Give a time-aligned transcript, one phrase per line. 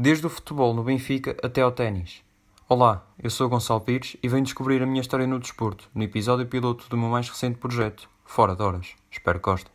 [0.00, 2.22] desde o futebol no Benfica até ao ténis.
[2.66, 6.46] Olá, eu sou Gonçalo Pires e venho descobrir a minha história no desporto, no episódio
[6.46, 8.94] piloto do meu mais recente projeto, Fora de Horas.
[9.10, 9.70] Espero que gostem.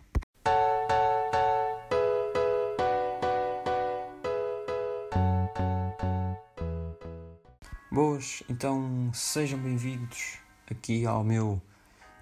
[7.91, 10.39] Boas, então sejam bem-vindos
[10.71, 11.61] aqui ao meu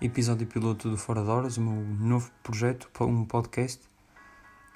[0.02, 3.82] episódio piloto do Fora de Horas, o meu novo projeto, um podcast.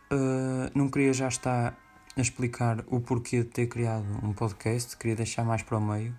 [0.10, 1.78] Uh, não queria já estar
[2.18, 6.18] a explicar o porquê de ter criado um podcast, queria deixar mais para o meio,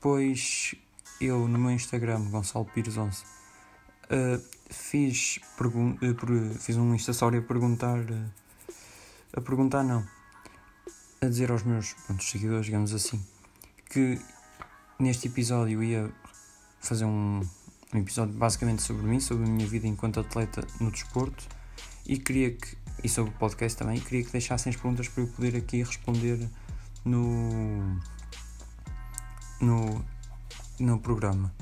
[0.00, 0.74] pois
[1.20, 7.98] eu no meu Instagram, Gonçalo Pires 11, uh, fiz, uh, fiz um Insta a perguntar,
[7.98, 8.30] uh,
[9.36, 10.06] a perguntar não,
[11.20, 13.20] a dizer aos meus pronto, seguidores, digamos assim,
[13.90, 14.16] que
[14.96, 16.08] neste episódio ia
[16.80, 17.40] fazer um,
[17.92, 21.48] um episódio basicamente sobre mim, sobre a minha vida enquanto atleta no desporto
[22.06, 24.00] e queria que e sobre o podcast também.
[24.00, 26.48] Queria que deixassem as perguntas para eu poder aqui responder
[27.04, 28.00] no,
[29.60, 30.04] no,
[30.78, 31.52] no programa.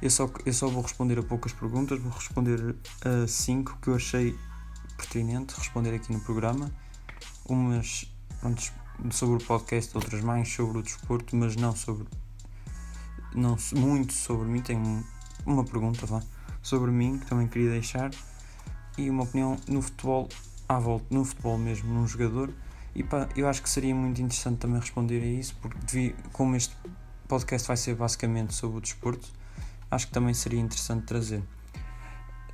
[0.00, 3.96] Eu só, eu só vou responder a poucas perguntas, vou responder a cinco que eu
[3.96, 4.38] achei
[4.96, 6.70] pertinente responder aqui no programa.
[7.48, 8.62] Umas pronto,
[9.10, 12.06] sobre o podcast, outras mais sobre o desporto, mas não sobre.
[13.34, 14.60] não muito sobre mim.
[14.60, 15.04] Tenho
[15.46, 16.22] uma pergunta vá,
[16.62, 18.10] sobre mim que também queria deixar
[18.98, 20.28] e uma opinião no futebol
[20.68, 22.52] à volta no futebol mesmo, num jogador.
[22.94, 26.76] E pá, eu acho que seria muito interessante também responder a isso, porque como este
[27.26, 29.28] podcast vai ser basicamente sobre o desporto,
[29.90, 31.42] acho que também seria interessante trazer.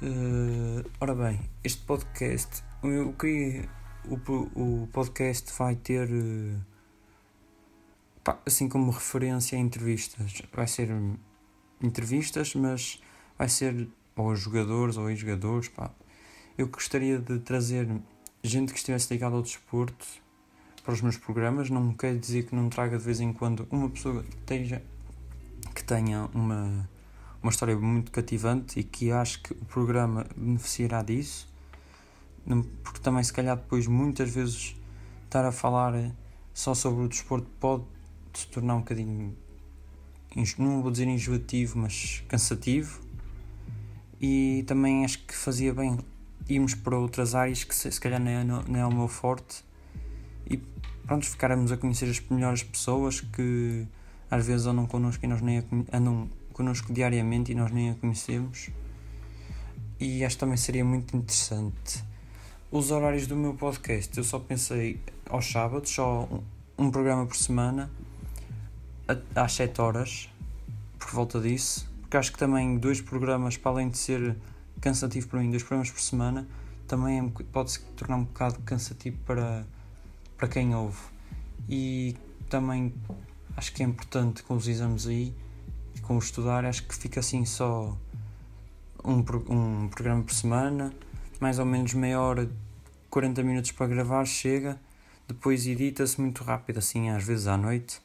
[0.02, 3.68] Uh, ora bem, este podcast, eu queria.
[4.06, 6.10] O, o podcast vai ter.
[6.10, 6.60] Uh,
[8.22, 10.42] pá, assim como referência a entrevistas.
[10.52, 10.90] Vai ser
[11.80, 13.00] entrevistas, mas
[13.38, 15.68] vai ser ou jogadores ou ex-jogadores,
[16.56, 17.88] eu gostaria de trazer
[18.42, 20.06] gente que estivesse ligada ao desporto
[20.84, 21.68] para os meus programas.
[21.68, 24.82] Não quer dizer que não traga de vez em quando uma pessoa que, esteja,
[25.74, 26.88] que tenha uma,
[27.42, 31.52] uma história muito cativante e que acho que o programa beneficiará disso.
[32.84, 34.76] Porque também, se calhar, depois muitas vezes
[35.24, 36.12] estar a falar
[36.52, 37.82] só sobre o desporto pode
[38.32, 39.34] se tornar um bocadinho,
[40.58, 43.00] não vou dizer enjoativo, mas cansativo.
[44.20, 45.98] E também acho que fazia bem
[46.48, 49.64] irmos para outras áreas que se, se calhar não é, não é o meu forte.
[50.48, 50.58] E
[51.06, 53.86] pronto, ficarmos a conhecer as melhores pessoas que
[54.30, 57.94] às vezes andam connosco e nós nem a, andam connosco diariamente e nós nem a
[57.94, 58.70] conhecemos.
[59.98, 62.04] E acho que também seria muito interessante.
[62.70, 66.24] Os horários do meu podcast eu só pensei aos sábados só
[66.78, 67.90] um, um programa por semana
[69.34, 70.28] às 7 horas
[70.98, 71.88] por volta disso.
[72.00, 74.36] Porque acho que também dois programas para além de ser
[74.84, 76.46] cansativo para mim, dois programas por semana,
[76.86, 79.66] também é, pode se tornar um bocado cansativo para,
[80.36, 81.00] para quem ouve.
[81.66, 82.14] E
[82.50, 82.94] também
[83.56, 85.34] acho que é importante com os exames aí,
[86.02, 87.96] com o estudar, acho que fica assim só
[89.02, 90.92] um, um programa por semana,
[91.40, 92.50] mais ou menos meia hora,
[93.08, 94.78] 40 minutos para gravar, chega,
[95.26, 98.02] depois edita-se muito rápido, assim às vezes à noite,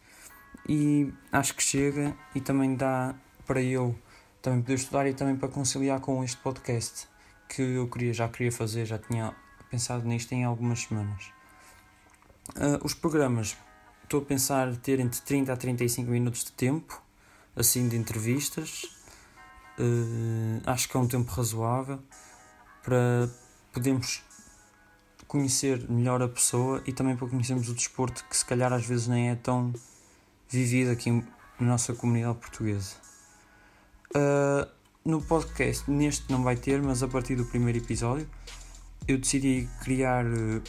[0.68, 3.14] e acho que chega e também dá
[3.46, 3.94] para eu
[4.42, 7.08] também poder estudar e também para conciliar com este podcast
[7.48, 9.36] que eu queria, já queria fazer, já tinha
[9.70, 11.32] pensado nisto em algumas semanas.
[12.50, 13.58] Uh, os programas,
[14.04, 17.02] estou a pensar ter entre 30 a 35 minutos de tempo,
[17.56, 18.84] assim de entrevistas.
[19.78, 22.00] Uh, acho que é um tempo razoável
[22.84, 23.30] para
[23.72, 24.24] podermos
[25.28, 29.08] conhecer melhor a pessoa e também para conhecermos o desporto que se calhar às vezes
[29.08, 29.74] nem é tão
[30.50, 33.09] vivido aqui na nossa comunidade portuguesa.
[34.16, 34.68] Uh,
[35.06, 38.28] no podcast, neste não vai ter, mas a partir do primeiro episódio,
[39.08, 40.62] eu decidi criar uh,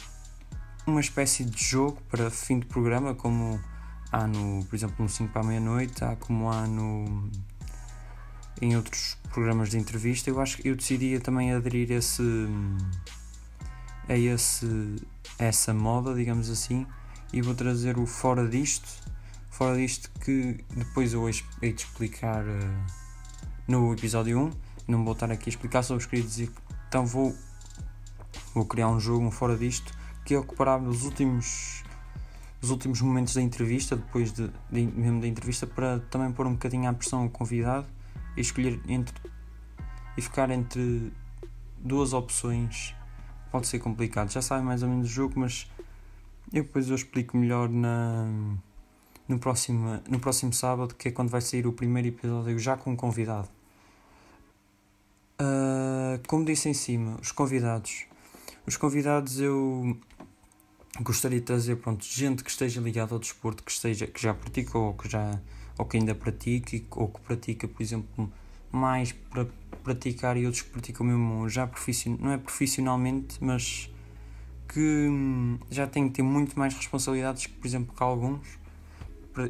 [0.85, 3.59] uma espécie de jogo para fim de programa, como
[4.11, 7.29] há no, por exemplo, no 5 para a meia-noite, há como há no
[8.61, 10.29] em outros programas de entrevista.
[10.29, 12.23] Eu acho que eu decidi também aderir esse
[14.07, 14.95] a esse
[15.39, 16.85] essa moda, digamos assim,
[17.33, 18.87] e vou trazer o fora disto,
[19.49, 23.00] fora disto que depois eu hei de explicar uh,
[23.67, 24.51] no episódio 1.
[24.87, 26.51] Não vou estar aqui a explicar, só vos queria dizer
[26.91, 27.33] então vou,
[28.53, 29.93] vou criar um jogo fora disto
[30.25, 31.83] que ocupará os últimos
[32.61, 36.51] os últimos momentos da entrevista, depois de, de, mesmo da entrevista, para também pôr um
[36.51, 37.87] bocadinho à pressão ao convidado
[38.35, 39.15] e escolher entre
[40.17, 41.13] e ficar entre
[41.77, 42.93] duas opções
[43.49, 44.29] pode ser complicado.
[44.29, 45.65] Já sabem mais ou menos o jogo, mas
[46.51, 48.27] eu depois eu explico melhor na,
[49.31, 52.91] no, próximo, no próximo sábado, que é quando vai sair o primeiro episódio já com
[52.91, 53.47] um convidado.
[55.39, 58.05] Uh, como disse em cima, os convidados.
[58.67, 59.97] Os convidados eu
[61.01, 64.77] gostaria de trazer pronto, gente que esteja ligada ao desporto, que, esteja, que já pratica
[64.77, 65.39] ou que, já,
[65.77, 68.31] ou que ainda pratica, ou que pratica, por exemplo,
[68.71, 69.47] mais para
[69.81, 73.89] praticar e outros que praticam mesmo já profissional, não é profissionalmente, mas
[74.67, 78.60] que hum, já têm que ter muito mais responsabilidades que, por exemplo, que alguns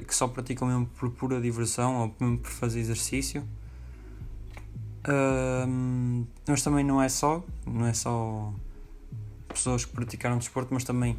[0.06, 3.44] que só praticam mesmo por pura diversão ou mesmo por fazer exercício.
[6.48, 8.54] Mas também não é só, não é só
[9.48, 11.18] pessoas que praticaram desporto, mas também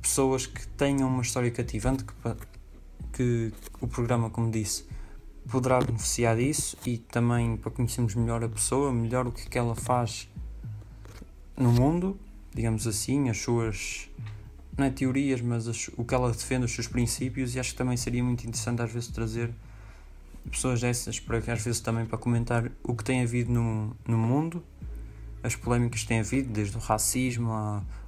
[0.00, 2.14] pessoas que tenham uma história cativante que,
[3.12, 4.84] que o programa, como disse,
[5.48, 9.58] poderá beneficiar disso e também para conhecermos melhor a pessoa, melhor o que, é que
[9.58, 10.28] ela faz
[11.56, 12.18] no mundo,
[12.54, 14.08] digamos assim, as suas
[14.76, 17.76] não é teorias, mas as, o que ela defende, os seus princípios, e acho que
[17.76, 19.50] também seria muito interessante às vezes trazer
[20.50, 24.62] pessoas dessas para às vezes também para comentar o que tem havido no, no mundo,
[25.42, 27.50] as polémicas que têm havido, desde o racismo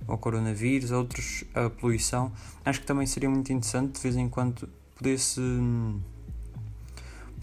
[0.07, 2.33] ao coronavírus, a outros, a poluição.
[2.65, 5.41] Acho que também seria muito interessante de vez em quando poder-se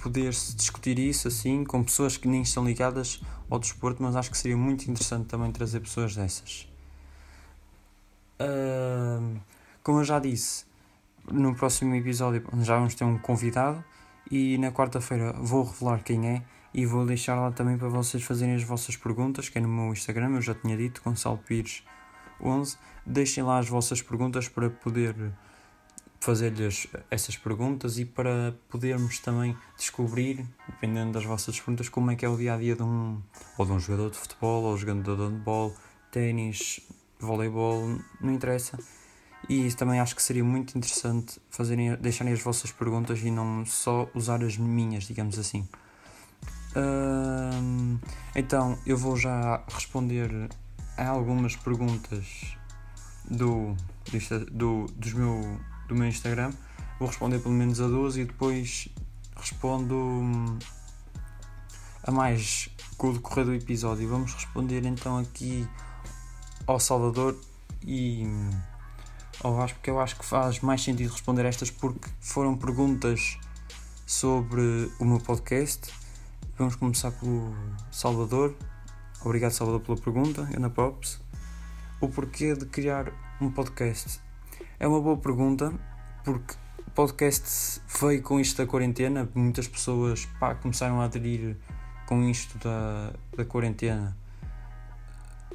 [0.02, 4.38] poder-se discutir isso assim com pessoas que nem estão ligadas ao desporto, mas acho que
[4.38, 6.68] seria muito interessante também trazer pessoas dessas.
[8.40, 9.11] Uh,
[9.84, 10.66] como eu já disse,
[11.32, 13.84] no próximo episódio já vamos ter um convidado
[14.30, 16.44] e na quarta-feira vou revelar quem é
[16.74, 19.92] e vou deixar lá também para vocês fazerem as vossas perguntas, que é no meu
[19.92, 21.84] Instagram, eu já tinha dito, Gonçalo Pires
[22.40, 22.78] 11.
[23.06, 25.16] Deixem lá as vossas perguntas para poder
[26.20, 32.24] fazer-lhes essas perguntas e para podermos também descobrir, dependendo das vossas perguntas, como é que
[32.24, 33.22] é o dia a dia de um
[33.58, 35.76] ou de um jogador de futebol, ou jogador de handball,
[36.12, 36.80] ténis,
[37.20, 38.78] voleibol, não interessa.
[39.50, 44.10] E também acho que seria muito interessante fazerem, deixarem as vossas perguntas e não só
[44.14, 45.68] usar as minhas, digamos assim.
[48.36, 50.50] Então eu vou já responder
[50.98, 52.56] a algumas perguntas
[53.30, 53.76] do,
[54.52, 56.52] do, dos meu, do meu Instagram.
[57.00, 58.88] Vou responder pelo menos a duas e depois
[59.36, 60.60] respondo hum,
[62.04, 64.08] a mais com o decorrer do episódio.
[64.08, 65.68] Vamos responder então aqui
[66.68, 67.38] ao Salvador
[67.84, 68.26] e
[69.44, 73.38] ao Vasco, porque eu acho que faz mais sentido responder estas porque foram perguntas
[74.06, 75.92] sobre o meu podcast.
[76.58, 77.54] Vamos começar pelo
[77.92, 78.56] Salvador.
[79.24, 81.20] Obrigado, Salvador, pela pergunta, Ana Pops.
[82.00, 84.20] O porquê de criar um podcast?
[84.80, 85.74] É uma boa pergunta,
[86.24, 86.56] porque
[86.88, 89.30] o podcast veio com isto da quarentena.
[89.34, 91.58] Muitas pessoas pá, começaram a aderir
[92.06, 94.16] com isto da, da quarentena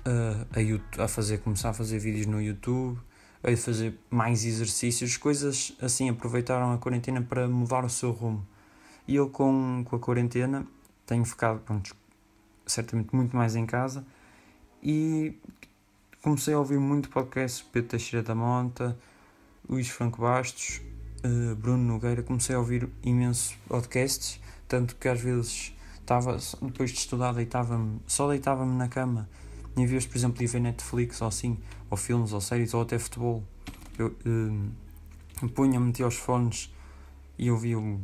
[0.06, 2.98] a, a, fazer, começar a fazer vídeos no YouTube,
[3.46, 8.44] a fazer mais exercícios, coisas assim, aproveitaram a quarentena para mudar o seu rumo.
[9.06, 10.66] E eu com, com a quarentena
[11.06, 11.94] tenho ficado, pronto,
[12.66, 14.04] certamente muito mais em casa
[14.82, 15.38] e
[16.20, 18.98] comecei a ouvir muito podcast, Pedro Teixeira da Monta,
[19.68, 20.80] Luís Franco Bastos,
[21.24, 26.98] uh, Bruno Nogueira, comecei a ouvir imensos podcasts, tanto que às vezes estava, depois de
[26.98, 29.28] estudar, deitava-me, só deitava-me na cama
[29.76, 31.58] em vez, por exemplo, de ver Netflix ou assim,
[31.90, 33.44] ou filmes, ou séries, ou até futebol,
[33.98, 36.74] eu uh, punha-me, metia os fones
[37.38, 38.00] e ouvia o,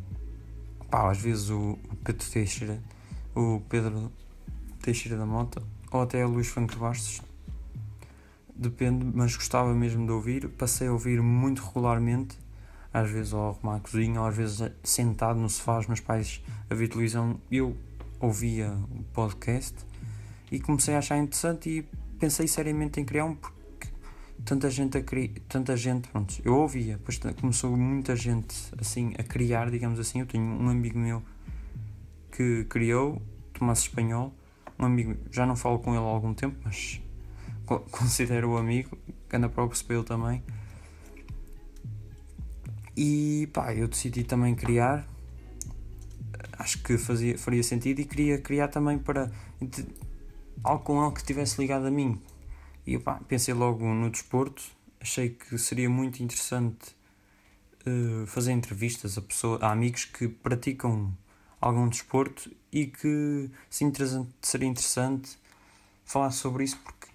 [0.91, 2.83] pá, às vezes o, o Pedro Teixeira,
[3.35, 4.13] o Pedro
[4.83, 7.23] Teixeira da Mota, ou até o Luís Franco Bastos,
[8.55, 10.49] depende, mas gostava mesmo de ouvir.
[10.51, 12.39] Passei a ouvir muito regularmente,
[12.93, 16.43] às vezes ao arrumar a cozinha, ou às vezes sentado no sofá, os meus pais
[16.69, 17.75] a ver televisão, eu
[18.21, 19.75] ouvia o podcast
[20.53, 21.83] e comecei a achar interessante e
[22.21, 23.89] pensei seriamente em criar um porque
[24.45, 29.23] tanta gente a criar, tanta gente, pronto, eu ouvia, depois começou muita gente assim a
[29.23, 31.23] criar, digamos assim, eu tenho um amigo meu
[32.31, 33.21] que criou,
[33.55, 34.35] Tomás Espanhol,
[34.79, 37.01] um amigo, já não falo com ele há algum tempo, mas
[37.91, 40.43] considero o amigo, que anda para o também.
[42.95, 45.07] E pá, eu decidi também criar,
[46.59, 49.31] acho que fazia, faria sentido e queria criar também para
[50.65, 52.21] algo com algo que estivesse ligado a mim.
[52.87, 54.63] E pá, pensei logo no desporto,
[55.01, 56.97] achei que seria muito interessante
[57.87, 61.17] uh, fazer entrevistas a, pessoa, a amigos que praticam
[61.61, 63.51] algum desporto e que
[64.41, 65.39] seria interessante
[66.05, 67.09] falar sobre isso porque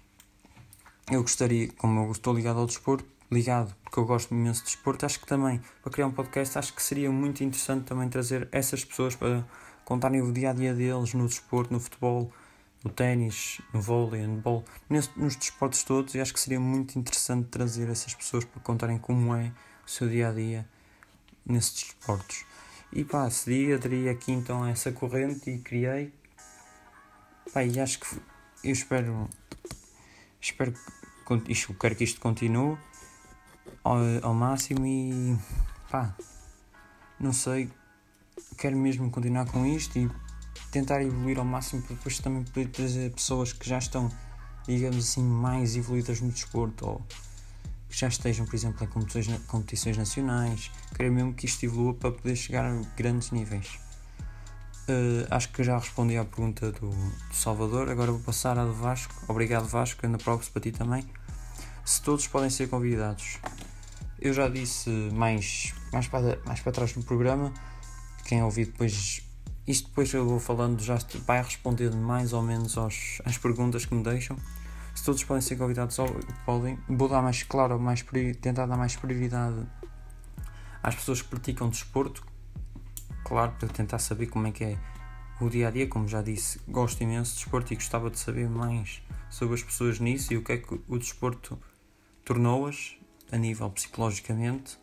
[1.10, 5.04] eu gostaria, como eu estou ligado ao desporto, ligado porque eu gosto imenso de desporto,
[5.04, 8.84] acho que também para criar um podcast acho que seria muito interessante também trazer essas
[8.84, 9.44] pessoas para
[9.84, 12.32] contarem o dia a dia deles no desporto, no futebol,
[12.84, 17.48] no ténis, no vôlei, no handball, nos desportos todos, e acho que seria muito interessante
[17.48, 19.52] trazer essas pessoas para contarem como é
[19.86, 20.68] o seu dia a dia
[21.44, 22.44] nesses desportos.
[22.92, 26.12] E pá, cedi, aderi aqui então a essa corrente e criei.
[27.52, 28.06] Pá, e acho que
[28.64, 29.28] eu espero,
[30.40, 30.74] espero
[31.48, 32.78] isto, quero que isto continue
[33.84, 35.36] ao, ao máximo e
[35.90, 36.14] pá,
[37.20, 37.70] não sei,
[38.56, 40.10] quero mesmo continuar com isto e
[40.70, 44.10] tentar evoluir ao máximo para depois também poder trazer pessoas que já estão,
[44.66, 47.02] digamos assim, mais evoluídas no desporto ou
[47.88, 50.70] que já estejam, por exemplo, em competições, competições nacionais.
[50.94, 53.78] Quero mesmo que isto evolua para poder chegar a grandes níveis.
[54.88, 57.90] Uh, acho que já respondi à pergunta do, do, Salvador.
[57.90, 59.14] Agora vou passar à do Vasco.
[59.28, 60.06] Obrigado, Vasco.
[60.06, 61.04] Anda props para ti também.
[61.84, 63.38] Se todos podem ser convidados.
[64.20, 67.52] Eu já disse mais, mais, para, mais para trás no programa.
[68.24, 69.22] Quem ouvir depois.
[69.68, 70.96] Isto depois eu vou falando, já
[71.26, 74.34] vai respondendo mais ou menos aos, às perguntas que me deixam.
[74.94, 75.94] Se todos podem ser convidados,
[76.46, 76.78] podem.
[76.88, 78.02] Vou dar mais claro, mais,
[78.40, 79.66] tentar dar mais prioridade
[80.82, 82.26] às pessoas que praticam desporto,
[83.22, 84.78] claro, para tentar saber como é que é
[85.38, 85.86] o dia a dia.
[85.86, 90.00] Como já disse, gosto imenso de desporto e gostava de saber mais sobre as pessoas
[90.00, 91.58] nisso e o que é que o desporto
[92.24, 92.96] tornou-as
[93.30, 94.78] a nível psicologicamente.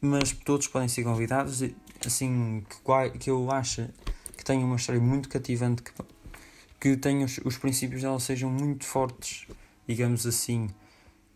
[0.00, 1.60] Mas todos podem ser convidados,
[2.08, 3.88] assim que, que eu acho
[4.36, 5.92] que tem uma história muito cativante, que,
[6.80, 9.46] que tenha os, os princípios dela sejam muito fortes,
[9.86, 10.68] digamos assim,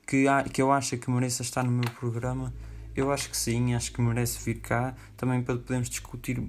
[0.06, 2.52] que, que eu acho que mereça estar no meu programa
[2.96, 6.40] eu acho que sim, acho que merece vir cá também para podermos discutir,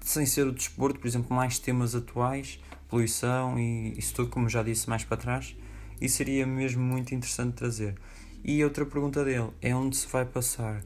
[0.00, 4.62] sem ser o desporto, por exemplo, mais temas atuais, poluição e isso tudo, como já
[4.62, 5.56] disse mais para trás,
[6.00, 7.94] e seria mesmo muito interessante trazer.
[8.42, 10.82] E outra pergunta dele é onde se vai passar.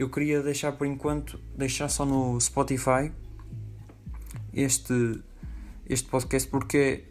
[0.00, 3.12] Eu queria deixar por enquanto, deixar só no Spotify
[4.50, 5.20] este,
[5.86, 7.04] este podcast porque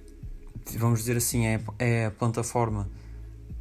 [0.76, 2.90] vamos dizer assim, é, é a plataforma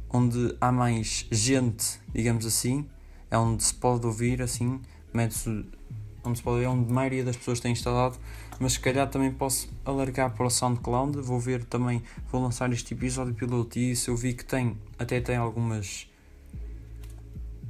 [0.09, 2.89] onde há mais gente, digamos assim,
[3.29, 4.81] é onde se pode ouvir assim,
[5.13, 8.17] onde se pode ouvir, onde a maioria das pessoas tem instalado,
[8.59, 12.95] mas se calhar também posso alargar para o SoundCloud, vou ver também, vou lançar este
[12.95, 16.08] episódio piloto e isso eu vi que tem, até tem algumas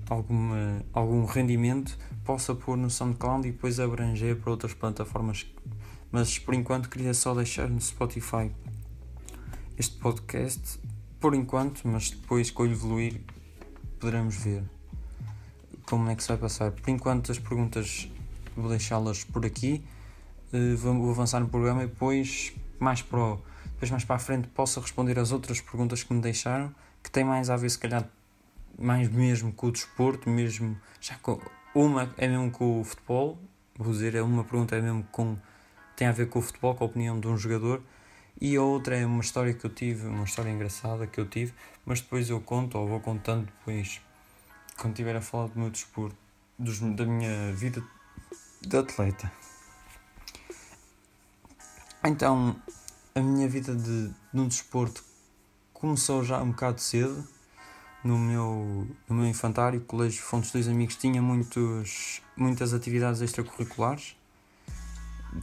[0.09, 5.45] alguma, algum rendimento, possa pôr no SoundCloud e depois abranger para outras plataformas.
[6.11, 8.51] Mas por enquanto queria só deixar no Spotify
[9.77, 10.79] este podcast,
[11.19, 13.21] por enquanto, mas depois com evoluir
[13.99, 14.63] poderemos ver
[15.85, 16.71] como é que se vai passar.
[16.71, 18.09] Por enquanto, as perguntas
[18.55, 19.83] vou deixá-las por aqui.
[20.53, 24.79] Uh, vou avançar no programa e depois mais, para depois mais para a frente posso
[24.79, 26.73] responder as outras perguntas que me deixaram,
[27.03, 28.09] que tem mais a ver, se calhar,
[28.79, 31.39] mais mesmo com o desporto, mesmo já com,
[31.75, 33.37] uma é mesmo com o futebol,
[33.77, 35.37] vou dizer, é uma pergunta é mesmo com
[35.95, 37.81] tem a ver com o futebol, com a opinião de um jogador,
[38.39, 41.53] e a outra é uma história que eu tive, uma história engraçada que eu tive,
[41.85, 44.01] mas depois eu conto ou vou contando depois
[44.77, 46.15] quando estiver a falar do meu desporto,
[46.57, 47.83] dos, da minha vida
[48.61, 49.29] de atleta.
[52.05, 52.55] Então,
[53.13, 55.03] a minha vida de, no desporto
[55.73, 57.27] começou já um bocado cedo.
[58.01, 64.15] No meu, no meu infantário, o Colégio Fontes dos Amigos tinha muitos, muitas atividades extracurriculares.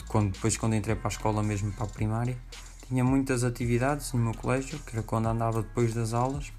[0.08, 2.36] Quando, depois, quando entrei para a escola, mesmo para a primária,
[2.88, 6.50] tinha muitas atividades no meu colégio, que era quando andava depois das aulas,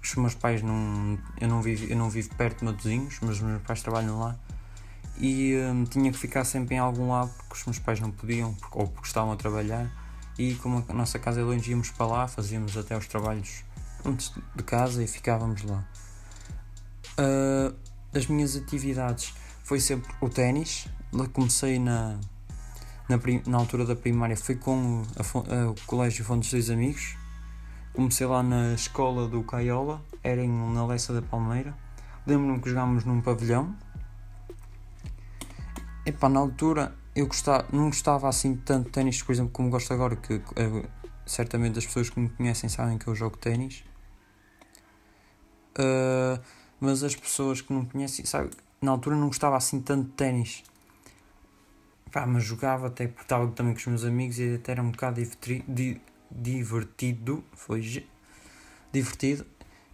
[0.00, 1.18] os meus pais não.
[1.40, 4.36] Eu não vivo, eu não vivo perto de Matosinhos, mas os meus pais trabalham lá.
[5.18, 8.54] E hum, tinha que ficar sempre em algum lado porque os meus pais não podiam,
[8.54, 9.90] porque, ou porque estavam a trabalhar.
[10.38, 13.65] E como a nossa casa é longe, íamos para lá, fazíamos até os trabalhos
[14.06, 15.84] antes de casa e ficávamos lá.
[17.18, 17.74] Uh,
[18.14, 19.34] as minhas atividades
[19.64, 20.88] foi sempre o ténis.
[21.32, 22.18] Comecei na,
[23.08, 27.16] na, na, altura da primária, foi com o, a, o Colégio Fontes dos Amigos
[27.96, 31.74] Comecei lá na escola do Caiola, era em, na Lessa da Palmeira.
[32.26, 33.74] Lembro-me que jogámos num pavilhão.
[36.04, 39.94] Epá, na altura eu gostava, não gostava assim tanto de ténis, por exemplo, como gosto
[39.94, 40.86] agora, que uh,
[41.24, 43.82] certamente as pessoas que me conhecem sabem que eu jogo ténis.
[45.78, 46.40] Uh,
[46.80, 50.64] mas as pessoas que não conhecem, sabe, na altura não gostava assim tanto de ténis.
[52.26, 55.20] mas jogava até porque estava também com os meus amigos e até era um bocado
[56.30, 58.06] divertido foi
[58.92, 59.46] divertido.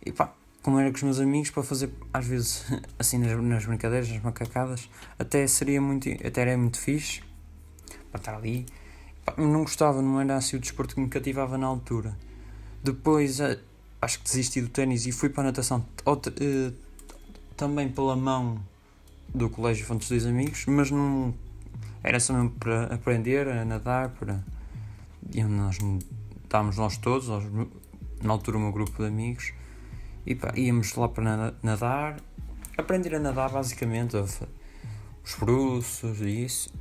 [0.04, 2.64] E pá, como era com os meus amigos, para fazer às vezes
[2.98, 7.22] assim nas, nas brincadeiras, nas macacadas, até seria muito, até era muito fixe
[8.10, 8.66] para estar ali.
[9.24, 12.16] Pá, não gostava, não era assim o desporto que me cativava na altura.
[12.82, 13.40] Depois
[14.02, 16.74] acho que desisti do ténis e fui para a natação uh,
[17.56, 18.60] também pela mão
[19.32, 21.32] do Colégio Fontes dos Amigos, mas não
[22.02, 24.42] era só mesmo para aprender a nadar, para
[25.32, 25.78] e nós
[26.42, 27.44] estávamos nós todos, nós,
[28.20, 29.52] na altura o meu grupo de amigos,
[30.26, 32.20] e pá, íamos lá para nadar,
[32.76, 34.40] aprender a nadar basicamente, os
[35.38, 36.74] bruços e isso.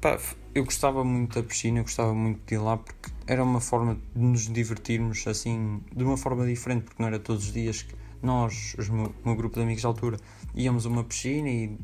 [0.00, 0.16] Pá,
[0.54, 4.00] eu gostava muito da piscina, eu gostava muito de ir lá porque era uma forma
[4.16, 7.94] de nos divertirmos assim, de uma forma diferente, porque não era todos os dias que
[8.22, 10.16] nós, o meu, grupo de amigos de altura,
[10.54, 11.78] íamos a uma piscina e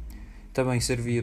[0.55, 1.23] também servia,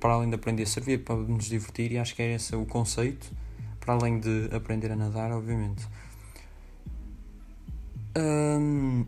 [0.00, 3.30] para além de aprender, servia para nos divertir e acho que era esse o conceito,
[3.78, 5.86] para além de aprender a nadar, obviamente.
[8.18, 9.06] Um,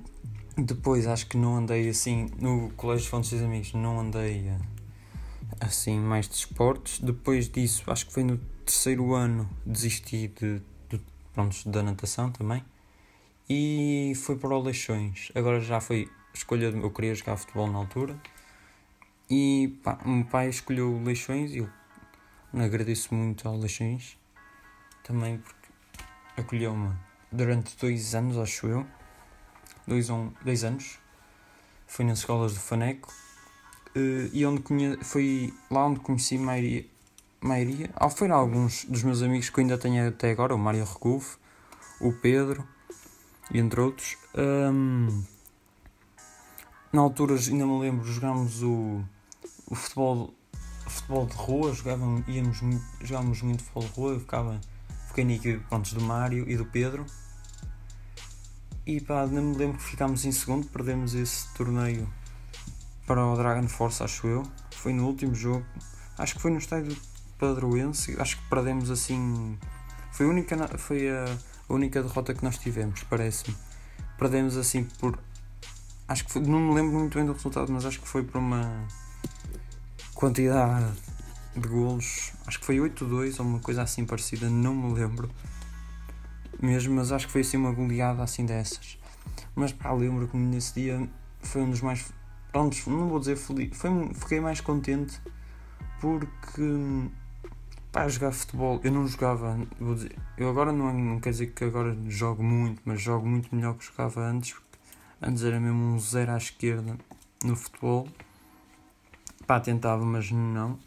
[0.57, 4.53] depois acho que não andei assim, no Colégio de Fontes dos Amigos, não andei
[5.61, 7.01] assim mais de esportes.
[7.01, 11.01] Depois disso, acho que foi no terceiro ano, desisti de, de,
[11.33, 12.65] pronto, da natação também.
[13.49, 15.31] E foi para o Leixões.
[15.35, 18.19] Agora já foi escolha, eu queria jogar futebol na altura
[19.31, 21.69] e pá, meu pai escolheu Leixões e eu
[22.53, 24.19] agradeço muito ao Leixões
[25.03, 25.71] também porque
[26.37, 26.95] acolheu-me
[27.31, 28.87] durante dois anos, acho eu.
[29.87, 30.99] Dois, um, dois anos.
[31.87, 33.13] Fui nas escolas do Faneco
[33.95, 36.85] uh, e onde conhe, foi lá onde conheci maioria,
[37.47, 41.39] maioria ah, foram alguns dos meus amigos que ainda tenho até agora, o Mário Recufo,
[42.01, 42.67] o Pedro,
[43.53, 44.17] entre outros.
[44.37, 45.25] Um,
[46.93, 49.05] na altura ainda me lembro, jogámos o
[49.67, 50.35] o futebol,
[50.87, 52.59] futebol de rua, jogávamos, íamos,
[53.01, 54.61] jogávamos muito futebol de rua, eu ficava,
[55.09, 57.07] fiquei na pronto, do Mário e do Pedro.
[58.87, 62.09] E pá, não me lembro que ficámos em segundo, perdemos esse torneio
[63.07, 64.43] para o Dragon Force, acho eu.
[64.73, 65.65] Foi no último jogo,
[66.19, 66.95] acho que foi no estádio
[67.39, 69.59] Padroense, acho que perdemos assim.
[70.13, 71.27] Foi a única, foi a
[71.69, 73.57] única derrota que nós tivemos, parece-me.
[74.19, 75.19] Perdemos assim por.
[76.07, 78.39] Acho que foi, não me lembro muito bem do resultado, mas acho que foi por
[78.39, 78.87] uma
[80.15, 80.93] quantidade
[81.57, 85.31] de golos, acho que foi 8-2 ou uma coisa assim parecida, não me lembro
[86.61, 88.99] mesmo, mas acho que foi assim uma goleada assim dessas.
[89.55, 91.09] Mas pá, lembro que nesse dia
[91.41, 92.13] foi um dos mais.
[92.51, 95.21] Pronto, não vou dizer feliz, foi, fiquei mais contente
[96.01, 96.63] porque
[97.95, 101.65] pá, jogar futebol, eu não jogava, vou dizer, eu agora não, não quer dizer que
[101.65, 104.79] agora jogo muito, mas jogo muito melhor que jogava antes, porque
[105.23, 106.99] antes era mesmo um zero à esquerda
[107.43, 108.09] no futebol
[109.47, 110.79] Pá, tentava, mas não.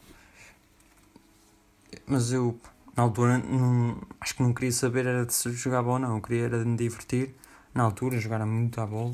[2.07, 2.59] Mas eu,
[2.95, 6.15] na altura, não, acho que não queria saber era de se jogava ou não.
[6.15, 7.35] Eu queria era de me divertir.
[7.73, 9.13] Na altura, jogar muito à bola.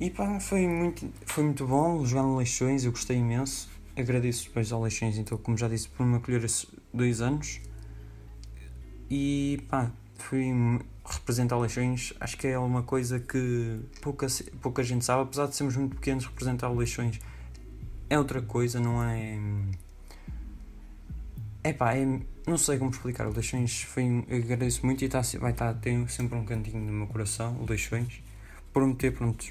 [0.00, 2.84] E pá, foi muito, foi muito bom jogar no Leixões.
[2.84, 3.70] Eu gostei imenso.
[3.96, 7.60] Agradeço depois ao Leixões, então, como já disse, por me acolher esses dois anos.
[9.08, 10.52] E pá, fui
[11.04, 12.12] representar Leixões.
[12.18, 14.26] Acho que é uma coisa que pouca,
[14.60, 17.20] pouca gente sabe, apesar de sermos muito pequenos, representar Leixões
[18.08, 19.38] é outra coisa, não é.
[21.62, 23.26] É pá, é, não sei como explicar.
[23.26, 24.24] O Leixões foi.
[24.30, 25.74] Agradeço muito e tá, vai estar.
[25.74, 28.22] Tá, tem sempre um cantinho no meu coração, o Leixões,
[28.72, 29.44] por me ter, pronto,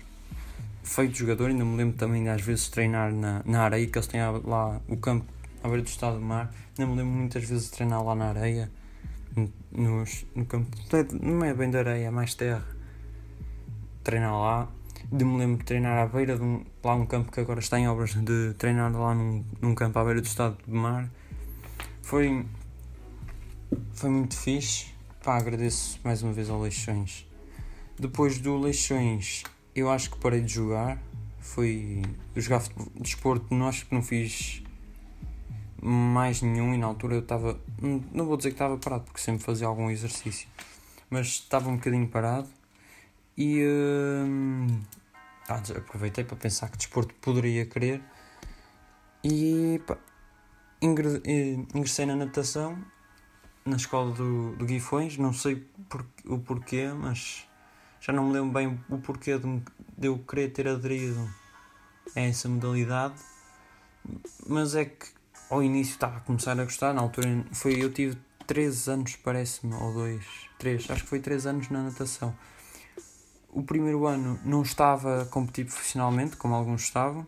[0.83, 1.49] feito jogador.
[1.49, 4.97] Ainda me lembro também, às vezes, treinar na, na areia, que eles têm lá o
[4.97, 5.25] campo
[5.63, 6.53] à beira do estado do mar.
[6.77, 8.71] Ainda me lembro muitas vezes de treinar lá na areia,
[9.71, 10.03] no,
[10.35, 10.69] no campo.
[11.21, 12.65] Não é bem de areia, é mais terra.
[14.03, 14.69] Treinar lá
[15.11, 17.79] de me lembro de treinar à beira de um, lá um campo que agora está
[17.79, 21.09] em obras, de treinar lá num, num campo à beira do estado de mar.
[22.01, 22.45] Foi,
[23.93, 24.87] foi muito fixe.
[25.23, 27.27] Pá, agradeço mais uma vez ao Leixões.
[27.99, 29.43] Depois do Leixões,
[29.75, 31.01] eu acho que parei de jogar.
[31.39, 32.01] Foi
[32.35, 32.63] jogar
[32.95, 34.63] desporto, não acho que não fiz
[35.81, 37.59] mais nenhum e na altura eu estava.
[37.81, 40.47] Não vou dizer que estava parado, porque sempre fazia algum exercício,
[41.09, 42.47] mas estava um bocadinho parado
[43.37, 43.61] e
[44.25, 44.67] hum,
[45.49, 48.01] aproveitei para pensar que desporto poderia querer
[49.23, 49.97] e pá,
[50.81, 52.77] ingressei na natação
[53.65, 55.55] na escola do, do Guifões, não sei
[55.87, 57.47] por, o porquê, mas
[58.05, 59.63] já não me lembro bem o porquê de,
[59.97, 61.25] de eu querer ter aderido
[62.13, 63.15] a essa modalidade,
[64.45, 65.07] mas é que
[65.49, 69.73] ao início estava a começar a gostar, na altura foi, eu tive 3 anos, parece-me,
[69.75, 70.21] ou 2,
[70.59, 72.35] 3, acho que foi 3 anos na natação.
[73.49, 77.25] O primeiro ano não estava a competir profissionalmente, como alguns estavam,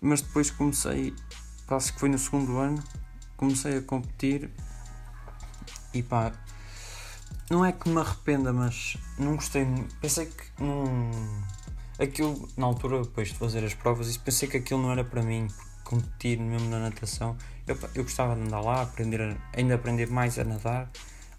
[0.00, 1.12] mas depois comecei,
[1.66, 2.80] acho que foi no segundo ano,
[3.36, 4.48] comecei a competir
[5.92, 6.32] e pá,
[7.50, 9.66] não é que me arrependa, mas não gostei,
[10.00, 11.10] pensei que não.
[11.98, 15.46] Aquilo, na altura, depois de fazer as provas, pensei que aquilo não era para mim,
[15.84, 17.36] competir mesmo na natação.
[17.66, 20.90] Eu, eu gostava de andar lá, aprender ainda aprender mais a nadar,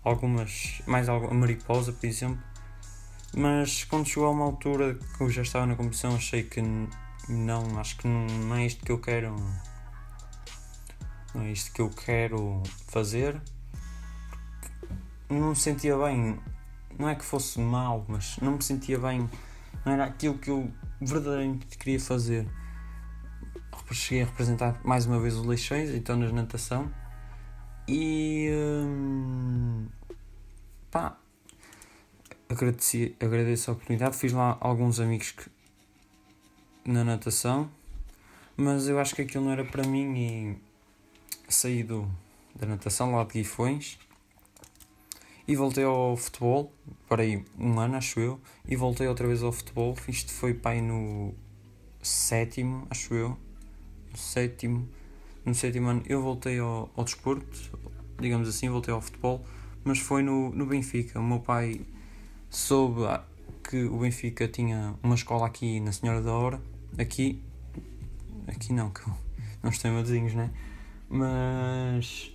[0.03, 2.53] algumas, mais a mariposa, por exemplo
[3.35, 6.61] mas quando chegou a uma altura que eu já estava na competição, achei que
[7.27, 9.35] não, acho que não, não é isto que eu quero.
[11.33, 13.41] Não é isto que eu quero fazer.
[15.33, 16.39] Não me sentia bem.
[16.97, 19.29] Não é que fosse mal, mas não me sentia bem.
[19.85, 22.47] Não era aquilo que eu verdadeiramente queria fazer.
[23.91, 26.91] Cheguei a representar mais uma vez os Leixões, então na natação.
[27.87, 29.87] E hum,
[30.89, 31.17] pá,
[32.49, 34.15] agradeci, agradeço a oportunidade.
[34.15, 35.49] Fiz lá alguns amigos que,
[36.85, 37.69] na natação,
[38.55, 40.57] mas eu acho que aquilo não era para mim e
[41.49, 42.09] saí do,
[42.55, 43.99] da natação lá de Guifões
[45.47, 46.71] e voltei ao futebol.
[47.07, 49.95] Parei um ano, acho eu, e voltei outra vez ao futebol.
[50.07, 51.33] Isto foi pai no
[52.01, 53.37] sétimo, acho eu,
[54.11, 54.87] no sétimo
[55.45, 57.77] no sétimo ano eu voltei ao, ao desporto,
[58.19, 59.45] digamos assim, voltei ao futebol,
[59.83, 61.19] mas foi no, no Benfica.
[61.19, 61.81] O meu pai
[62.49, 63.01] soube
[63.69, 66.61] que o Benfica tinha uma escola aqui na Senhora da Hora,
[66.97, 67.41] aqui,
[68.47, 69.01] aqui não, que
[69.61, 70.49] não estou em Madezinhos, né?
[71.09, 72.32] Mas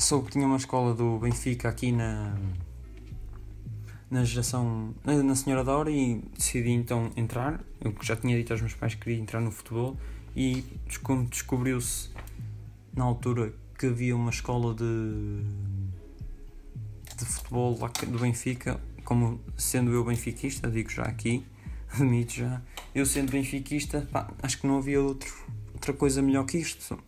[0.00, 2.34] soube que tinha uma escola do Benfica aqui na
[4.10, 7.60] na geração na Senhora da Hora e decidi então entrar.
[7.80, 9.96] Eu já tinha dito aos meus pais que queria entrar no futebol
[10.34, 10.64] e
[11.30, 12.10] descobriu-se
[12.94, 15.42] na altura que havia uma escola de,
[17.16, 21.44] de futebol lá do Benfica, como sendo eu benfiquista, digo já aqui,
[21.92, 22.60] admito já,
[22.94, 25.32] eu sendo benfiquista, pá, acho que não havia outro,
[25.72, 26.98] outra coisa melhor que isto.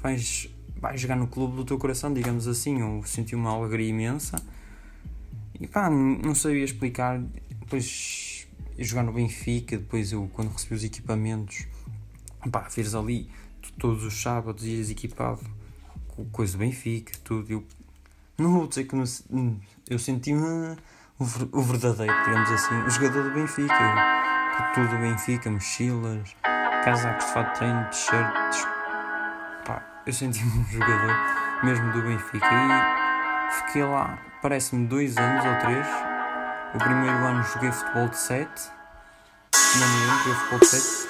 [0.00, 4.40] Vais, vais jogar no clube do teu coração, digamos assim, eu senti uma alegria imensa
[5.58, 7.20] e pá, não sabia explicar.
[7.60, 8.46] Depois
[8.78, 11.66] jogar no Benfica, depois eu quando recebi os equipamentos
[12.50, 13.28] pá, vires ali
[13.78, 15.40] todos os sábados ias equipado
[16.08, 17.50] com coisa do Benfica, tudo.
[17.50, 17.64] Eu
[18.38, 19.04] não vou dizer que não,
[19.88, 20.76] eu senti-me
[21.18, 23.74] o verdadeiro, digamos assim, o jogador do Benfica.
[23.74, 26.36] Eu, tudo do Benfica, mochilas,
[26.84, 28.77] casacos de fato treino, t-shirts.
[30.08, 31.14] Eu senti-me um jogador
[31.62, 32.46] mesmo do Benfica.
[32.46, 35.86] E fiquei lá, parece-me, dois anos ou três.
[36.74, 38.48] O primeiro ano joguei futebol de 7.
[39.78, 41.08] Não me lembro, joguei futebol de 7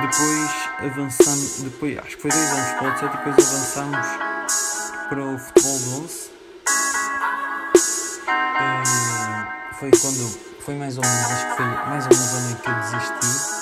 [0.00, 4.06] depois avançamos, depois, acho que foi dois anos pode ser, depois avançamos
[5.08, 6.30] para o futebol de 11.
[8.28, 12.56] Uh, foi quando, foi mais ou menos, acho que foi mais ou menos a meio
[12.56, 13.57] que eu desisti.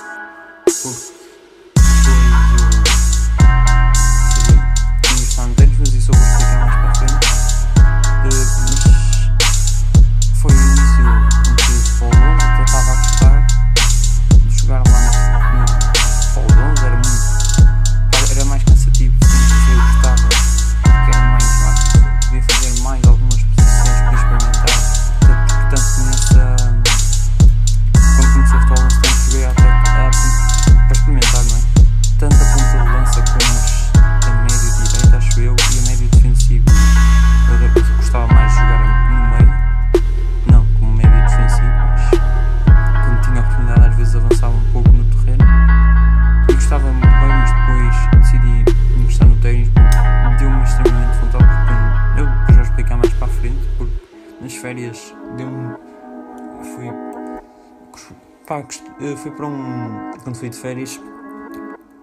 [60.27, 61.01] Quando fui de férias,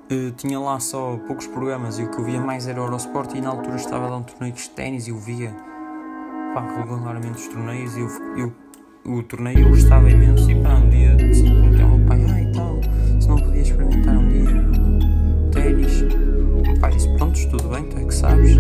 [0.10, 3.36] eh, tinha lá só poucos programas e o que eu via mais era o Eurosport
[3.36, 5.54] e na altura estava dar um torneio de ténis e eu via
[6.54, 8.08] pá, regularmente os torneios e eu,
[8.38, 12.26] eu, o torneio eu gostava imenso e pá, um dia assim, perguntei ao meu pai,
[12.32, 12.80] ah e tal,
[13.20, 16.06] se não podia experimentar um dia ténis.
[16.80, 18.52] Pai disse, pronto, tudo bem, tu é que sabes.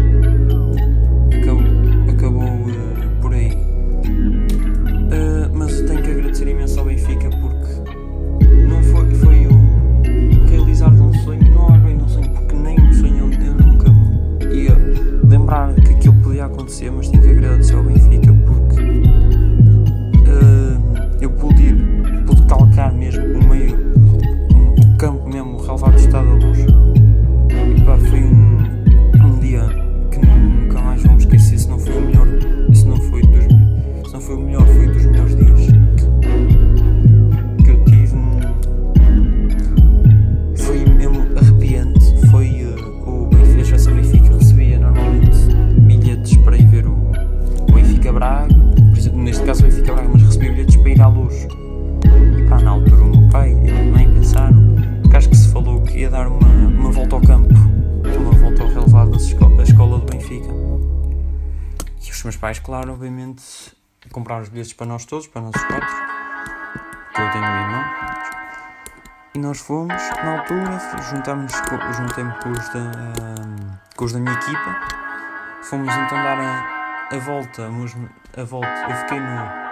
[15.43, 18.02] Lembrar que aquilo podia acontecer, mas tenho que agradecer ao Benfica
[64.73, 65.95] para nós todos, para nós quatro,
[67.13, 67.83] que eu tenho um irmão.
[69.35, 71.51] E nós fomos, na altura, juntámos,
[71.97, 72.91] juntei-me com, os da,
[73.95, 74.79] com os da minha equipa,
[75.63, 77.67] fomos então dar a, a volta,
[78.37, 79.63] a volta, eu fiquei no.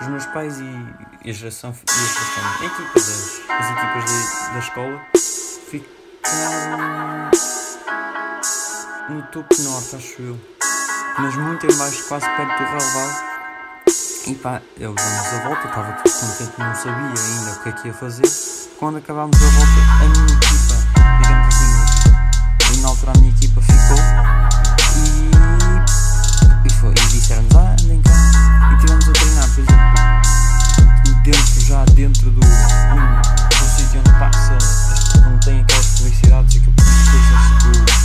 [0.00, 0.86] Os meus pais e,
[1.24, 5.06] e a geração, e a, geração, a equipa das as equipas da, da escola
[5.70, 7.30] ficaram
[9.08, 10.40] no topo norte, acho eu.
[11.18, 13.31] Mas muito em baixo, quase perto do relevado.
[14.24, 17.72] E pá, eu damos a volta, estava todo contente, não sabia ainda o que é
[17.72, 18.22] que ia fazer.
[18.78, 20.76] Quando acabámos a volta, a minha equipa,
[21.22, 23.98] digamos assim, na altura a minha equipa ficou
[26.64, 28.12] e, foi, e disseram-nos, ah, andem cá.
[28.72, 34.56] E tivemos a treinar, por exemplo, dentro, já dentro do, do, do sítio onde passa,
[35.26, 36.74] onde tem aquelas publicidades, aquilo,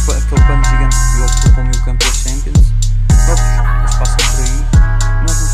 [0.03, 2.73] coisas, aquele pano gigante que ocupa o meio campo da Champions.
[3.29, 3.47] Outros,
[3.81, 4.76] eles passam por aí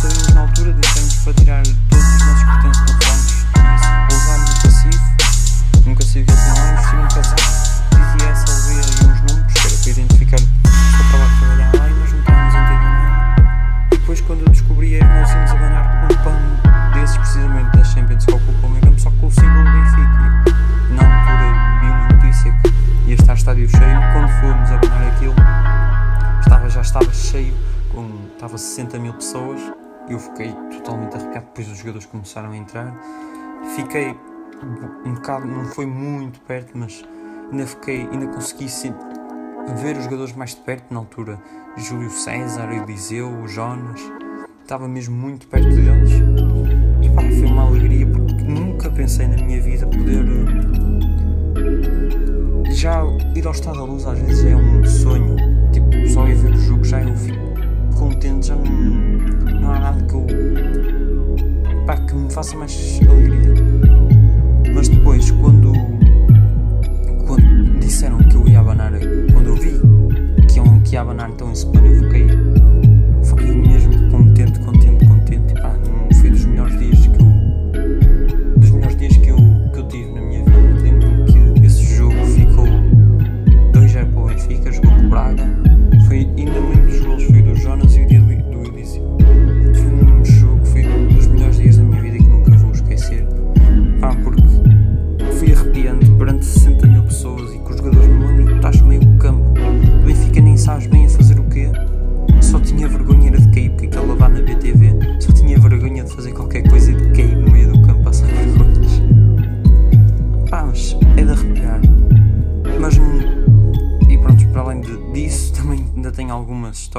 [0.04, 1.64] sabíamos na altura, deixamos para tirar
[30.24, 32.96] fiquei totalmente arrepiado depois os jogadores começaram a entrar.
[33.76, 34.16] Fiquei
[35.06, 37.04] um bocado, não foi muito perto mas
[37.52, 38.68] ainda fiquei, ainda consegui
[39.76, 41.40] ver os jogadores mais de perto na altura.
[41.76, 44.02] Júlio César, Eliseu, o Jonas.
[44.62, 46.12] Estava mesmo muito perto deles.
[47.02, 50.26] E pá, foi uma alegria porque nunca pensei na minha vida poder
[52.72, 53.04] já
[53.36, 55.36] ir ao Estado da Luz às vezes é um sonho.
[55.72, 57.54] Tipo, só ir ver o jogo já eu fico
[57.98, 59.13] contente, já não,
[59.64, 60.26] não há nada que eu.
[61.86, 63.54] pá, que me faça mais alegria.
[64.74, 65.72] Mas depois, quando.
[67.26, 68.92] quando disseram que eu ia abanar,
[69.32, 69.80] quando eu vi
[70.48, 72.28] que iam, que ia abanar então esse plano, eu fiquei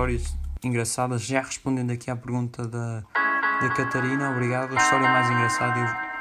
[0.04, 1.22] histórias engraçadas.
[1.22, 3.02] Já respondendo aqui à pergunta da,
[3.60, 4.76] da Catarina, obrigado.
[4.76, 5.78] A história mais engraçada,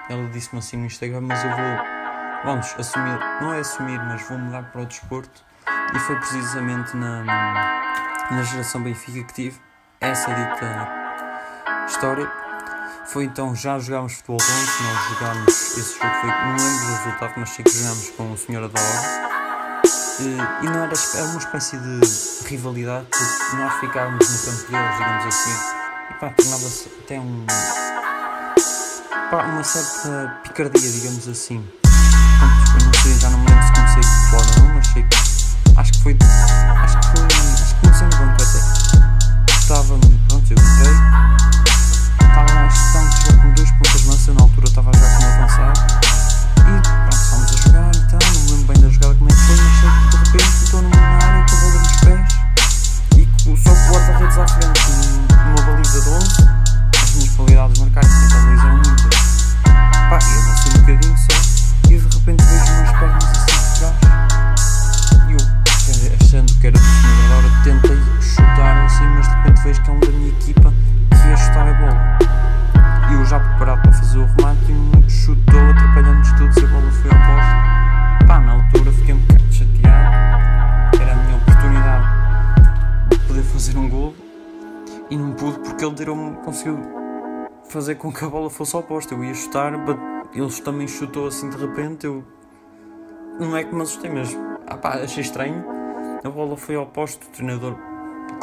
[0.09, 4.27] eu, ela disse-me assim no Instagram, mas eu vou, vamos, assumir, não é assumir, mas
[4.27, 5.43] vou mudar para o desporto.
[5.93, 7.23] E foi precisamente na,
[8.31, 9.59] na geração Benfica que tive
[9.99, 12.31] essa dita história.
[13.05, 17.33] Foi então, já jogámos futebol juntos, nós jogámos, esse jogo foi, não lembro do resultado,
[17.35, 19.22] mas sei que jogámos com o Senhor da.
[20.19, 21.99] E não era, era uma espécie de
[22.47, 25.55] rivalidade, porque nós ficávamos no campo deles, digamos assim,
[26.09, 27.45] e pá, tornava-se até um.
[29.29, 31.65] pá, uma certa picardia, digamos assim.
[31.83, 35.79] Eu não sei, já não me lembro se comecei de não, mas sei que.
[35.79, 36.17] acho que foi.
[36.83, 37.25] acho que foi.
[37.53, 39.59] acho que comecei no banco até.
[39.59, 39.99] Estava.
[40.29, 40.93] pronto, eu entrei.
[42.21, 46.02] Estava lá, estava a jogar com dois pontas lança, na altura estava já com avançado.
[48.63, 50.97] Lembro bem da jogada como é que foi, mas sei que de repente estou numa
[50.97, 52.39] área com a bola nos pés
[53.17, 54.81] e só com o guarda-redes à frente,
[55.45, 56.27] numa baliza de 11,
[57.03, 59.55] as minhas qualidades marcadas, porque a baliza eram muitas.
[60.09, 61.35] Pá, eu avancei um bocadinho só
[61.89, 63.95] e de repente vejo umas pernas assim de trás
[65.27, 65.39] e eu,
[66.21, 69.89] achando que era do senhor da hora, tentei chutar assim, mas de repente vejo que
[69.89, 70.73] é um da minha equipa
[87.73, 89.13] fazer com que a bola fosse ao poste.
[89.13, 89.73] Eu ia chutar,
[90.33, 92.05] ele também chutou assim de repente.
[92.05, 92.23] Eu
[93.39, 95.65] não é que me assustei, mas ah, pá, achei estranho.
[96.23, 97.75] A bola foi ao poste, o treinador,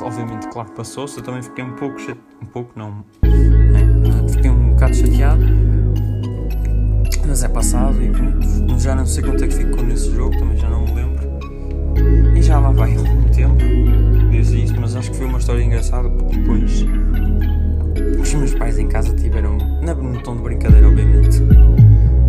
[0.03, 1.17] obviamente, claro passou-se.
[1.19, 1.97] Eu também fiquei um pouco
[2.43, 5.43] um pouco não, é, fiquei um bocado chateado.
[7.27, 8.81] Mas é passado e pronto.
[8.81, 11.21] Já não sei quanto é que ficou nesse jogo, também já não me lembro.
[12.37, 13.63] E já lá vai algum tempo
[14.31, 16.85] desde isso, mas acho que foi uma história engraçada porque depois
[18.21, 21.43] os meus pais em casa tiveram, na, no tom de brincadeira, obviamente.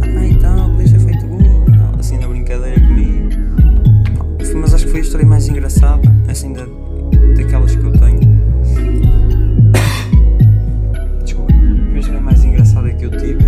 [0.02, 1.66] Ah, então, podias ter feito gol,
[2.00, 3.30] assim na brincadeira comigo.
[4.56, 6.66] Mas acho que foi a história mais engraçada, assim, da,
[7.36, 8.20] daquelas que eu tenho.
[11.24, 13.41] Desculpa, foi a história mais engraçada que eu tive,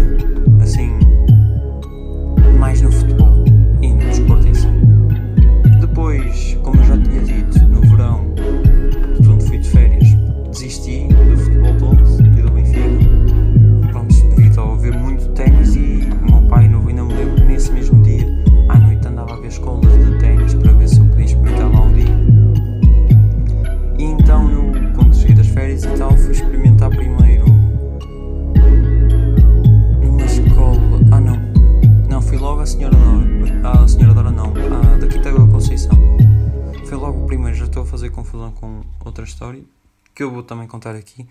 [41.13, 41.29] aqui.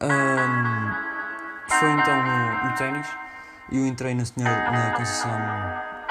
[0.00, 3.06] Um, foi então no, no ténis.
[3.70, 5.38] Eu entrei na, senhora, na Conceição,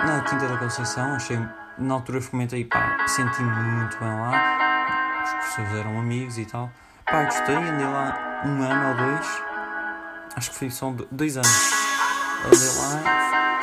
[0.06, 1.16] na Quinta da Conceição.
[1.16, 1.40] Achei,
[1.78, 5.24] na altura experimentei, pá, senti-me muito bem lá.
[5.24, 6.70] Os professores eram amigos e tal.
[7.06, 9.42] Pá, gostei, andei lá um ano ou dois.
[10.36, 11.72] Acho que foi só dois anos.
[12.46, 13.60] Andei lá.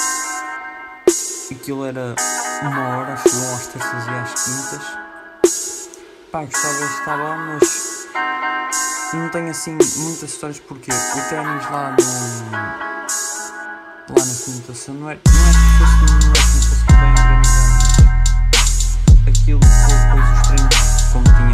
[1.53, 2.15] Aquilo era
[2.63, 4.99] uma hora, chegou às terças e às quintas.
[6.33, 7.94] Pá, gostava de estar lá, mas
[9.13, 12.51] não tenho assim muitas histórias porque o ténis lá no.
[14.11, 18.15] lá na comunicação não é, não é que fosse, não é que fosse bem organizado,
[19.29, 20.77] aquilo depois os treinos,
[21.13, 21.54] como tinha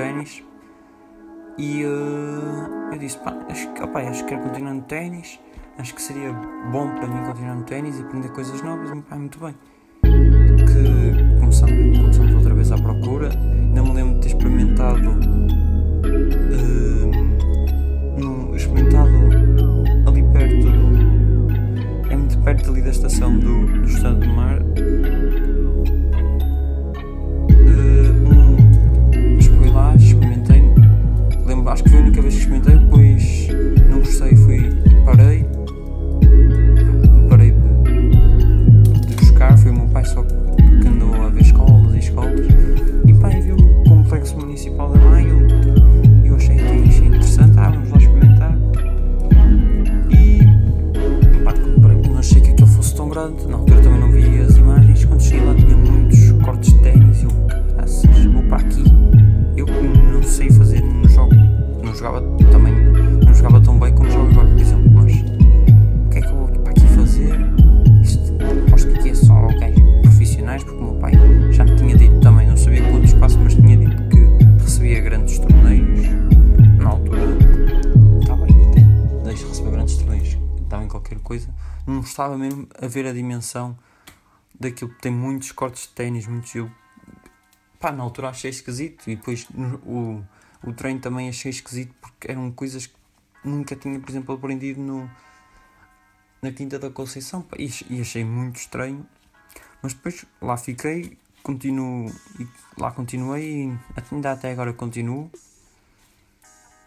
[0.00, 0.42] ténis
[1.58, 5.38] e uh, eu disse, pá, acho, que, opa, acho que quero continuar no ténis,
[5.78, 6.32] acho que seria
[6.72, 9.54] bom para mim continuar no ténis e aprender coisas novas, e pá, muito bem.
[10.02, 13.28] Que começamos, começamos outra vez à procura,
[13.74, 15.10] não me lembro de ter experimentado.
[16.50, 17.10] Uh,
[18.18, 19.10] no, experimentado
[20.08, 22.10] ali perto do.
[22.10, 24.60] É muito perto ali da estação do, do Estado do Mar
[84.80, 86.70] daquilo que tem muitos cortes de ténis, muitos eu
[87.78, 89.46] pá, na altura achei esquisito e depois
[89.84, 90.22] o
[90.62, 92.94] o treino também achei esquisito porque eram coisas que
[93.42, 95.10] nunca tinha, por exemplo, aprendido no,
[96.42, 99.06] na Quinta da Conceição e, e achei muito estranho.
[99.80, 102.46] Mas depois lá fiquei, continuo, e
[102.78, 103.78] lá continuei e
[104.12, 105.30] ainda até agora continuo.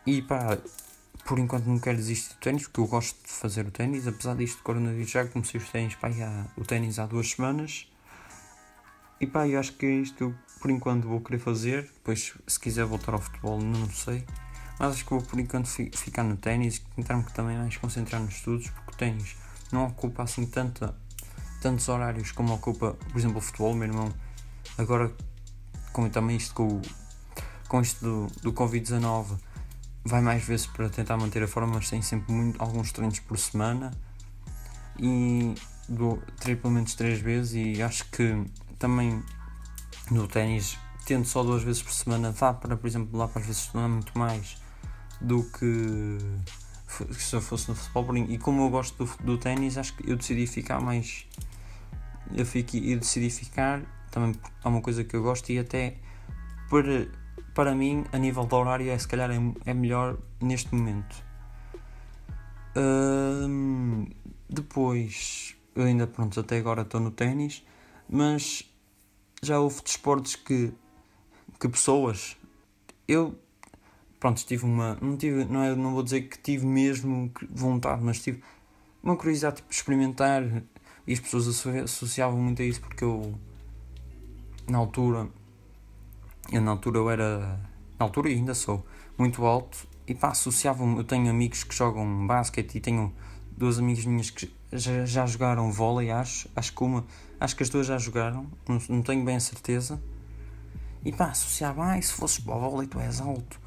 [0.05, 0.59] E pá,
[1.25, 4.35] por enquanto não quero desistir do ténis porque eu gosto de fazer o ténis, apesar
[4.35, 7.87] disto de coronavírus já comecei os ténis, pá, já, o ténis há duas semanas.
[9.19, 11.83] E pá, eu acho que é isto por enquanto vou querer fazer.
[11.83, 14.25] Depois, se quiser voltar ao futebol, não sei.
[14.77, 18.69] Mas acho que vou por enquanto ficar no ténis tentar-me também mais concentrar nos estudos,
[18.69, 19.35] porque o ténis
[19.71, 20.93] não ocupa assim tanta,
[21.61, 23.73] tantos horários como ocupa, por exemplo, o futebol.
[23.73, 24.13] Meu irmão,
[24.77, 25.09] agora,
[25.93, 26.81] com também isto com,
[27.69, 29.37] com isto do, do Covid-19,
[30.05, 33.37] vai mais vezes para tentar manter a forma, mas tem sempre muito, alguns treinos por
[33.37, 33.91] semana
[34.99, 35.55] e
[35.87, 36.21] do,
[36.61, 37.77] pelo menos três vezes.
[37.77, 38.43] E acho que
[38.77, 39.23] também
[40.11, 43.47] no ténis, tendo só duas vezes por semana, dá para, por exemplo, lá para as
[43.47, 44.57] vezes estudar muito mais
[45.21, 46.17] do que
[47.13, 48.15] se eu fosse no futebol.
[48.17, 51.25] E como eu gosto do, do ténis, acho que eu decidi ficar mais.
[52.35, 53.81] Eu, fiquei, eu decidi ficar,
[54.11, 55.95] também é uma coisa que eu gosto e até
[56.69, 57.07] para,
[57.53, 61.15] para mim, a nível de horário, é se calhar é, é melhor neste momento.
[62.75, 64.07] Hum,
[64.49, 67.63] depois, eu ainda pronto, até agora estou no ténis,
[68.09, 68.63] mas
[69.41, 70.73] já houve desportos que,
[71.59, 72.35] que pessoas.
[73.07, 73.37] Eu,
[74.19, 74.97] pronto, tive uma.
[75.01, 78.43] Não, tive, não, é, não vou dizer que tive mesmo vontade, mas tive
[79.03, 80.43] uma curiosidade tipo, experimentar.
[81.05, 83.37] E as pessoas associavam muito a isso porque eu,
[84.69, 85.27] na altura,
[86.51, 87.59] eu na altura eu era.
[87.99, 88.85] Na altura ainda sou
[89.17, 90.97] muito alto e pá, associavam.
[90.97, 93.13] Eu tenho amigos que jogam basquete e tenho
[93.57, 96.49] duas amigas minhas que já, já jogaram vôlei, acho.
[96.55, 97.05] Acho que uma,
[97.39, 100.01] acho que as duas já jogaram, não, não tenho bem a certeza.
[101.05, 103.59] E pá, associava, ah, se fosses para o vôlei tu és alto.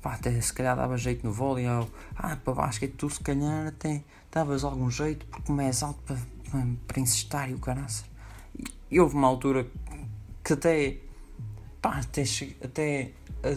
[0.00, 1.68] Pá, até se calhar dava jeito no vôlei.
[1.68, 6.00] Ou, ah, para basquete tu se calhar até davas algum jeito porque como és alto
[6.02, 6.18] para,
[6.50, 8.04] para, para insistar e o caraças.
[8.58, 9.66] E, e houve uma altura
[10.42, 10.98] que até,
[11.84, 12.24] pá, até,
[12.64, 13.10] até
[13.42, 13.54] a,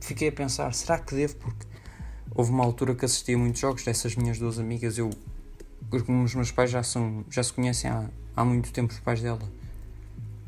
[0.00, 1.36] fiquei a pensar, será que devo?
[1.36, 1.64] Porque
[2.34, 4.98] houve uma altura que assisti a muitos jogos dessas minhas duas amigas.
[4.98, 5.08] Eu,
[5.92, 9.48] os meus pais já, são, já se conhecem há, há muito tempo, os pais dela.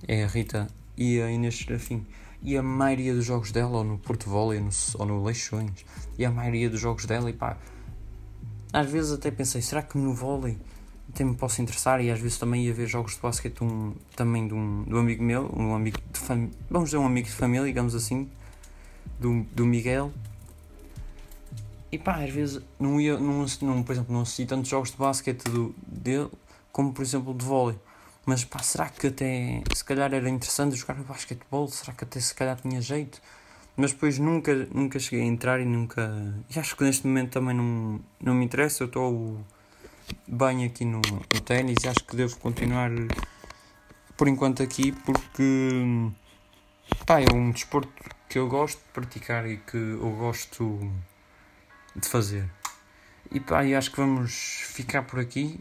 [0.09, 2.05] É a Rita e a Inês Serafim.
[2.43, 5.87] E a maioria dos jogos dela, ou no Porto Volley, no, ou no Leixões,
[6.19, 7.57] e a maioria dos jogos dela, e pá,
[8.73, 10.59] às vezes até pensei, será que no vôlei
[11.17, 12.03] até me posso interessar?
[12.03, 14.99] E às vezes também ia ver jogos de basquete um, também de um, de um
[14.99, 18.31] amigo meu, um amigo de família, vamos dizer um amigo de família, digamos assim,
[19.19, 20.13] do, do Miguel.
[21.91, 24.99] E pá, às vezes não ia, não, não, por exemplo, não assisti tantos jogos de
[24.99, 26.29] basquete do, dele
[26.71, 27.79] como por exemplo de vôlei.
[28.27, 31.69] Mas pá, será que até se calhar era interessante jogar basquetebol?
[31.69, 33.23] Será que até se calhar tinha jeito?
[33.77, 36.35] Mas depois nunca, nunca cheguei a entrar e nunca.
[36.55, 38.83] E acho que neste momento também não, não me interessa.
[38.83, 39.39] Eu estou
[40.27, 42.91] bem aqui no, no ténis e acho que devo continuar
[44.17, 46.11] por enquanto aqui porque
[47.07, 47.93] pá, é um desporto
[48.29, 50.81] que eu gosto de praticar e que eu gosto
[51.95, 52.51] de fazer.
[53.31, 55.61] E pá, e acho que vamos ficar por aqui.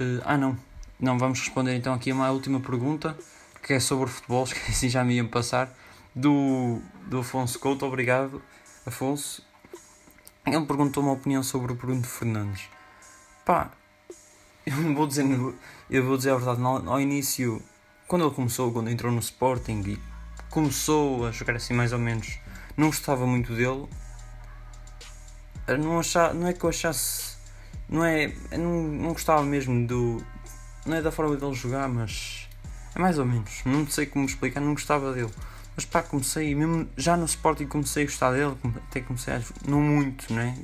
[0.00, 0.58] Uh, ah, não.
[0.98, 3.16] Não, vamos responder então aqui a uma última pergunta
[3.62, 5.72] que é sobre futebol, que assim já me iam passar.
[6.14, 8.40] Do, do Afonso Couto, obrigado,
[8.86, 9.43] Afonso.
[10.46, 12.68] Ele perguntou uma opinião sobre o Bruno Fernandes.
[13.46, 13.70] Pá,
[14.66, 15.24] eu vou dizer,
[15.90, 17.62] eu vou dizer a verdade, ao, início,
[18.06, 19.98] quando ele começou, quando entrou no Sporting e
[20.50, 22.38] começou a jogar assim mais ou menos,
[22.76, 23.88] não gostava muito dele.
[25.78, 27.36] Não, achava, não é que eu achasse.
[27.88, 28.30] Não é.
[28.52, 30.22] Não, não gostava mesmo do.
[30.84, 32.48] Não é da forma dele jogar, mas.
[32.94, 33.62] É mais ou menos.
[33.64, 35.32] Não sei como explicar, não gostava dele.
[35.76, 38.56] Mas pá, comecei, mesmo já no Sporting comecei a gostar dele,
[38.88, 39.42] até comecei a.
[39.66, 40.56] Não muito, né?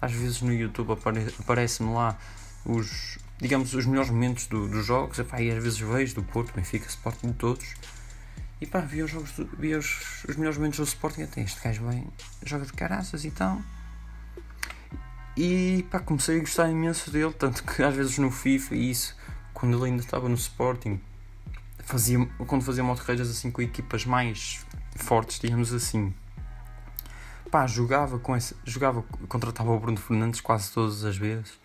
[0.00, 2.18] Às vezes no YouTube apare, aparece-me lá
[2.64, 3.18] os.
[3.38, 6.86] Digamos, os melhores momentos do, dos jogos, epá, e às vezes vejo do Porto, Benfica,
[6.88, 7.74] Sporting de todos,
[8.58, 11.62] e pá, vi os jogos, do, vi os, os melhores momentos do Sporting, até este
[11.62, 12.06] gajo bem,
[12.42, 13.60] joga de caraças e tal.
[15.36, 19.14] E pá, comecei a gostar imenso dele, tanto que às vezes no FIFA e isso,
[19.52, 20.98] quando ele ainda estava no Sporting,
[21.86, 24.66] fazia, quando fazia motorreiras assim com equipas mais
[24.96, 26.12] fortes, digamos assim,
[27.50, 31.58] pá, jogava com esse, jogava, contratava o Bruno Fernandes quase todas as vezes.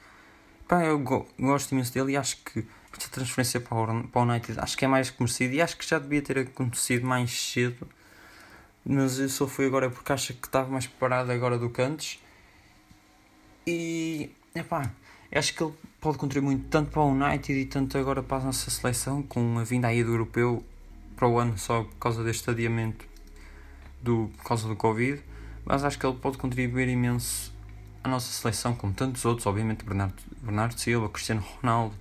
[0.67, 4.25] Pá, eu go, gosto imenso dele e acho que esta transferência para o, para o
[4.25, 7.87] United acho que é mais merecido e acho que já devia ter acontecido mais cedo.
[8.85, 12.19] Mas eu só fui agora porque acho que estava mais preparado agora do que antes.
[13.65, 14.91] E epá,
[15.31, 18.71] acho que ele pode contribuir tanto para o United e tanto agora para a nossa
[18.71, 20.65] seleção, com a vinda aí do europeu
[21.15, 23.05] para o ano só por causa deste adiamento
[24.01, 25.21] do, por causa do Covid.
[25.63, 27.53] Mas acho que ele pode contribuir imenso
[28.03, 31.93] à nossa seleção, como tantos outros, obviamente Bernardo, Bernardo Silva, Cristiano Ronaldo,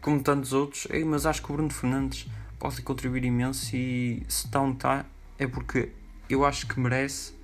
[0.00, 4.60] como tantos outros, mas acho que o Bruno Fernandes pode contribuir imenso e se está
[4.60, 5.04] onde está
[5.36, 5.90] é porque
[6.30, 7.34] eu acho que merece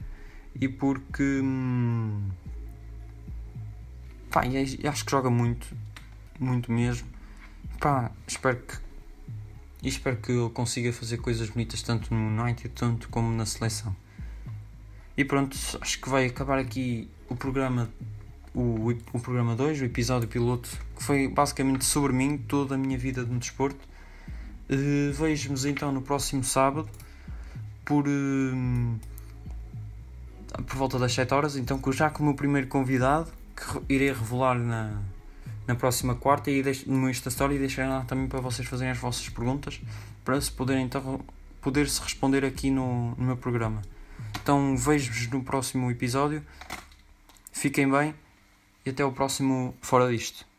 [0.54, 2.28] e porque hum,
[4.34, 4.42] pá,
[4.90, 5.64] acho que joga muito,
[6.40, 7.06] muito mesmo.
[7.78, 13.30] Pá, espero que espero que ele consiga fazer coisas bonitas tanto no United tanto como
[13.30, 13.94] na seleção.
[15.16, 17.88] E pronto, acho que vai acabar aqui o programa
[18.52, 22.98] o, o programa 2, o episódio piloto, que foi basicamente sobre mim, toda a minha
[22.98, 23.78] vida de desporto.
[24.68, 26.88] Uh, Vejo-nos então no próximo sábado,
[27.84, 29.00] por, uh,
[30.66, 34.58] por volta das 7 horas, então já com o meu primeiro convidado, que irei revelar
[34.58, 35.00] na,
[35.66, 38.92] na próxima quarta e deixo, no Insta Story e deixarei lá também para vocês fazerem
[38.92, 39.80] as vossas perguntas,
[40.24, 41.20] para se poderem então
[41.60, 43.82] poder se responder aqui no, no meu programa.
[44.42, 46.44] Então vejo-vos no próximo episódio.
[47.52, 48.14] Fiquem bem
[48.84, 50.53] e até o próximo Fora disto.